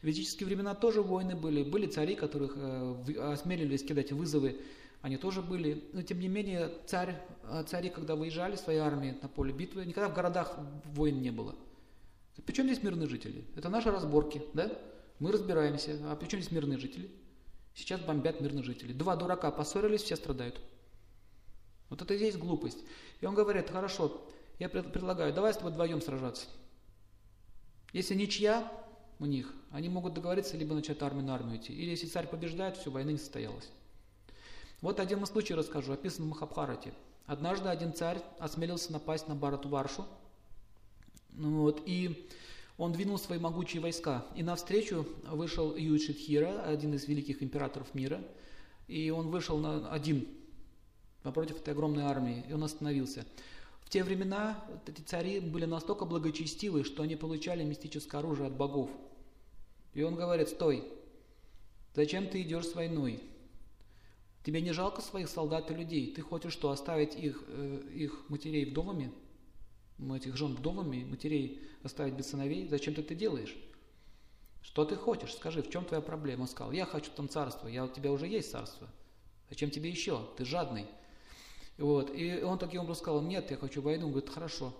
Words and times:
В 0.00 0.04
ведические 0.04 0.46
времена 0.46 0.74
тоже 0.74 1.02
войны 1.02 1.36
были, 1.36 1.62
были 1.62 1.86
цари, 1.86 2.14
которых 2.14 2.54
э, 2.56 3.32
осмелились 3.32 3.84
кидать 3.84 4.12
вызовы, 4.12 4.60
они 5.02 5.16
тоже 5.16 5.42
были. 5.42 5.84
Но 5.92 6.02
тем 6.02 6.20
не 6.20 6.28
менее, 6.28 6.72
царь, 6.86 7.16
э, 7.44 7.64
цари, 7.66 7.90
когда 7.90 8.16
выезжали 8.16 8.56
своей 8.56 8.78
армии 8.78 9.16
на 9.20 9.28
поле 9.28 9.52
битвы, 9.52 9.84
никогда 9.84 10.08
в 10.08 10.14
городах 10.14 10.58
войн 10.86 11.20
не 11.20 11.30
было. 11.30 11.54
Причем 12.46 12.64
здесь 12.64 12.82
мирные 12.82 13.08
жители? 13.08 13.44
Это 13.56 13.68
наши 13.68 13.90
разборки, 13.90 14.42
да? 14.54 14.70
Мы 15.18 15.32
разбираемся. 15.32 15.98
А 16.04 16.16
при 16.16 16.28
чем 16.28 16.40
здесь 16.40 16.52
мирные 16.52 16.78
жители? 16.78 17.10
Сейчас 17.74 18.00
бомбят 18.00 18.40
мирных 18.40 18.64
жителей. 18.64 18.94
Два 18.94 19.16
дурака 19.16 19.50
поссорились, 19.50 20.02
все 20.02 20.16
страдают. 20.16 20.60
Вот 21.90 22.00
это 22.00 22.14
и 22.14 22.18
есть 22.18 22.38
глупость. 22.38 22.78
И 23.20 23.26
он 23.26 23.34
говорит, 23.34 23.68
хорошо, 23.68 24.26
я 24.58 24.68
предлагаю, 24.68 25.34
давай 25.34 25.52
с 25.52 25.56
тобой 25.56 25.72
вдвоем 25.72 26.00
сражаться. 26.00 26.46
Если 27.92 28.14
ничья 28.14 28.70
у 29.20 29.26
них, 29.26 29.54
они 29.70 29.88
могут 29.88 30.14
договориться, 30.14 30.56
либо 30.56 30.74
начать 30.74 31.00
армию 31.02 31.26
на 31.26 31.34
армию 31.34 31.58
идти. 31.58 31.72
Или 31.72 31.90
если 31.90 32.06
царь 32.06 32.26
побеждает, 32.26 32.76
все, 32.76 32.90
война 32.90 33.12
не 33.12 33.18
состоялась. 33.18 33.68
Вот 34.80 34.98
один 34.98 35.24
случай 35.26 35.54
расскажу, 35.54 35.92
описан 35.92 36.24
в 36.24 36.28
Махабхарате. 36.30 36.92
Однажды 37.26 37.68
один 37.68 37.92
царь 37.92 38.20
осмелился 38.38 38.92
напасть 38.92 39.28
на 39.28 39.34
Барату 39.34 39.68
Варшу, 39.68 40.06
ну 41.32 41.60
вот, 41.60 41.82
и 41.86 42.28
он 42.76 42.92
двинул 42.92 43.18
свои 43.18 43.38
могучие 43.38 43.82
войска. 43.82 44.24
И 44.34 44.42
навстречу 44.42 45.06
вышел 45.30 45.76
Юдшитхира, 45.76 46.62
один 46.62 46.94
из 46.94 47.06
великих 47.06 47.42
императоров 47.42 47.94
мира, 47.94 48.20
и 48.88 49.10
он 49.10 49.28
вышел 49.28 49.58
на 49.58 49.92
один 49.92 50.26
напротив 51.22 51.60
этой 51.60 51.74
огромной 51.74 52.04
армии, 52.04 52.42
и 52.48 52.52
он 52.54 52.64
остановился. 52.64 53.26
В 53.82 53.90
те 53.90 54.02
времена 54.02 54.58
эти 54.86 55.02
цари 55.02 55.40
были 55.40 55.66
настолько 55.66 56.06
благочестивы, 56.06 56.84
что 56.84 57.02
они 57.02 57.16
получали 57.16 57.62
мистическое 57.62 58.20
оружие 58.20 58.46
от 58.46 58.54
богов. 58.54 58.88
И 59.94 60.02
он 60.02 60.14
говорит, 60.14 60.48
стой, 60.48 60.84
зачем 61.94 62.28
ты 62.28 62.42
идешь 62.42 62.66
с 62.66 62.74
войной? 62.74 63.22
Тебе 64.44 64.60
не 64.62 64.72
жалко 64.72 65.02
своих 65.02 65.28
солдат 65.28 65.70
и 65.70 65.74
людей? 65.74 66.12
Ты 66.14 66.22
хочешь 66.22 66.52
что, 66.52 66.70
оставить 66.70 67.14
их, 67.14 67.44
э, 67.48 67.82
их 67.94 68.24
матерей 68.28 68.64
вдовами? 68.64 69.12
Этих 70.14 70.36
жен 70.36 70.54
вдовами, 70.54 71.04
матерей 71.04 71.60
оставить 71.82 72.14
без 72.14 72.30
сыновей? 72.30 72.66
Зачем 72.68 72.94
ты 72.94 73.02
это 73.02 73.14
делаешь? 73.14 73.54
Что 74.62 74.84
ты 74.84 74.96
хочешь? 74.96 75.34
Скажи, 75.34 75.62
в 75.62 75.68
чем 75.70 75.84
твоя 75.84 76.00
проблема? 76.00 76.42
Он 76.42 76.48
сказал, 76.48 76.72
я 76.72 76.86
хочу 76.86 77.10
там 77.10 77.28
царство, 77.28 77.66
я, 77.68 77.84
у 77.84 77.88
тебя 77.88 78.10
уже 78.12 78.26
есть 78.26 78.50
царство. 78.50 78.88
Зачем 79.50 79.70
тебе 79.70 79.90
еще? 79.90 80.26
Ты 80.36 80.44
жадный. 80.44 80.86
Вот. 81.76 82.14
И 82.14 82.42
он 82.42 82.58
таким 82.58 82.82
образом 82.82 83.02
сказал, 83.02 83.22
нет, 83.22 83.50
я 83.50 83.56
хочу 83.56 83.82
войну. 83.82 84.06
Он 84.06 84.12
говорит, 84.12 84.30
хорошо, 84.30 84.74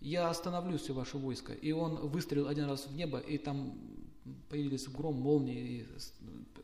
я 0.00 0.28
остановлю 0.28 0.78
все 0.78 0.92
ваше 0.92 1.16
войско. 1.16 1.52
И 1.52 1.72
он 1.72 1.96
выстрелил 1.96 2.48
один 2.48 2.66
раз 2.66 2.86
в 2.86 2.94
небо, 2.94 3.18
и 3.18 3.38
там 3.38 3.78
появились 4.48 4.88
гром, 4.88 5.14
молнии, 5.14 5.80
и 5.80 5.86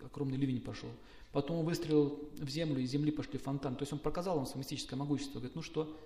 огромный 0.04 0.36
ливень 0.36 0.60
пошел. 0.60 0.90
Потом 1.32 1.58
он 1.58 1.64
выстрелил 1.64 2.28
в 2.38 2.48
землю, 2.48 2.80
и 2.80 2.86
земли 2.86 3.10
пошли 3.10 3.38
фонтан. 3.38 3.77
То 3.77 3.82
есть 3.82 3.92
он 3.92 3.98
показал 3.98 4.36
вам 4.36 4.46
свое 4.46 4.60
мистическое 4.60 4.98
могущество. 4.98 5.38
Говорит, 5.38 5.56
ну 5.56 5.62
что, 5.62 5.96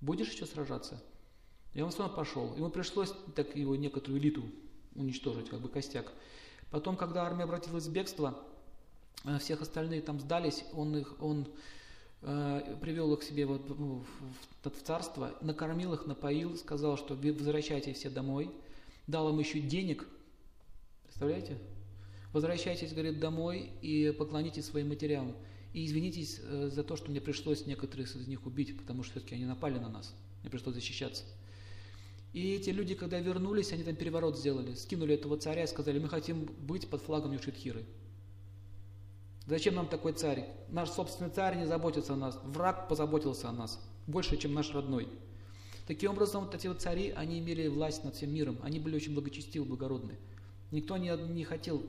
будешь 0.00 0.30
еще 0.30 0.46
сражаться? 0.46 1.02
И 1.74 1.80
он 1.80 1.92
снова 1.92 2.08
пошел. 2.08 2.54
Ему 2.56 2.70
пришлось 2.70 3.12
так 3.34 3.54
его 3.54 3.76
некоторую 3.76 4.20
элиту 4.20 4.44
уничтожить, 4.94 5.48
как 5.48 5.60
бы 5.60 5.68
костяк. 5.68 6.12
Потом, 6.70 6.96
когда 6.96 7.24
армия 7.24 7.44
обратилась 7.44 7.86
в 7.86 7.92
бегство, 7.92 8.42
э, 9.24 9.38
всех 9.38 9.62
остальные 9.62 10.02
там 10.02 10.18
сдались, 10.18 10.64
он 10.72 10.96
их, 10.96 11.14
он 11.20 11.46
Э, 12.22 12.76
привел 12.80 13.12
их 13.12 13.20
к 13.20 13.22
себе 13.22 13.46
вот 13.46 13.68
в, 13.68 14.00
в, 14.00 14.70
в 14.70 14.82
царство, 14.82 15.34
накормил 15.42 15.92
их, 15.94 16.06
напоил, 16.06 16.56
сказал, 16.56 16.96
что 16.96 17.14
возвращайтесь 17.14 17.98
все 17.98 18.10
домой, 18.10 18.50
дал 19.06 19.28
им 19.28 19.38
еще 19.38 19.60
денег, 19.60 20.08
представляете? 21.16 21.56
Возвращайтесь, 22.34 22.92
говорит, 22.92 23.18
домой 23.18 23.70
и 23.80 24.14
поклонитесь 24.18 24.66
своим 24.66 24.90
матерям. 24.90 25.34
И 25.72 25.86
извинитесь 25.86 26.40
э, 26.42 26.68
за 26.70 26.84
то, 26.84 26.94
что 26.94 27.10
мне 27.10 27.22
пришлось 27.22 27.64
некоторых 27.64 28.14
из 28.14 28.26
них 28.26 28.44
убить, 28.44 28.76
потому 28.76 29.02
что 29.02 29.12
все-таки 29.12 29.34
они 29.34 29.46
напали 29.46 29.78
на 29.78 29.88
нас, 29.88 30.14
мне 30.42 30.50
пришлось 30.50 30.74
защищаться. 30.74 31.24
И 32.34 32.52
эти 32.52 32.68
люди, 32.68 32.94
когда 32.94 33.18
вернулись, 33.18 33.72
они 33.72 33.82
там 33.82 33.96
переворот 33.96 34.36
сделали, 34.36 34.74
скинули 34.74 35.14
этого 35.14 35.38
царя 35.38 35.64
и 35.64 35.66
сказали, 35.66 35.98
мы 35.98 36.10
хотим 36.10 36.50
быть 36.60 36.86
под 36.90 37.00
флагом 37.00 37.32
Юшитхиры. 37.32 37.86
Зачем 39.46 39.74
нам 39.74 39.88
такой 39.88 40.12
царь? 40.12 40.46
Наш 40.68 40.90
собственный 40.90 41.30
царь 41.30 41.56
не 41.56 41.66
заботится 41.66 42.12
о 42.12 42.16
нас. 42.16 42.38
Враг 42.44 42.88
позаботился 42.88 43.48
о 43.48 43.52
нас. 43.52 43.80
Больше, 44.06 44.36
чем 44.36 44.52
наш 44.52 44.70
родной. 44.74 45.08
Таким 45.86 46.10
образом, 46.10 46.44
вот 46.44 46.54
эти 46.54 46.66
вот 46.66 46.82
цари, 46.82 47.10
они 47.16 47.38
имели 47.38 47.68
власть 47.68 48.04
над 48.04 48.16
всем 48.16 48.34
миром. 48.34 48.58
Они 48.62 48.80
были 48.80 48.96
очень 48.96 49.14
благочестивы, 49.14 49.64
благородны. 49.64 50.18
Никто 50.70 50.96
не, 50.96 51.16
не 51.32 51.44
хотел 51.44 51.82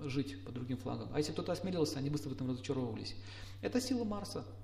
жить 0.00 0.42
под 0.44 0.54
другим 0.54 0.76
флагом. 0.76 1.08
А 1.12 1.18
если 1.18 1.32
кто-то 1.32 1.52
осмелился, 1.52 1.98
они 1.98 2.10
быстро 2.10 2.30
в 2.30 2.32
этом 2.32 2.50
разочаровывались. 2.50 3.14
Это 3.60 3.80
сила 3.80 4.04
Марса. 4.04 4.44